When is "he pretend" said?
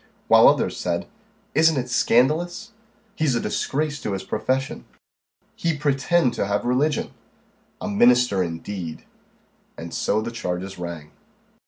5.55-6.33